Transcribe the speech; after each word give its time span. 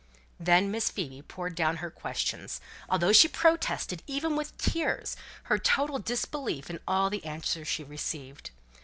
Then 0.39 0.71
Miss 0.71 0.89
Phoebe 0.89 1.21
poured 1.21 1.53
down 1.53 1.75
her 1.77 1.91
questions, 1.91 2.59
although 2.89 3.13
she 3.13 3.27
protested, 3.27 4.01
even 4.07 4.35
with 4.35 4.57
tears, 4.57 5.15
her 5.43 5.59
total 5.59 5.99
disbelief 5.99 6.71
in 6.71 6.79
all 6.87 7.11
the 7.11 7.23
answers 7.23 7.67
she 7.67 7.83
received. 7.83 8.49